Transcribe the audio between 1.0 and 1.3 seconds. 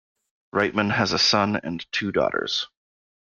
a